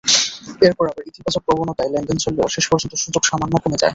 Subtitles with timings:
[0.61, 3.89] এরপর আবার ইতিবাচক প্রবণতায় লেনদেন চললেও শেষ পর্যন্ত সূচক সামান্য কমে যায়।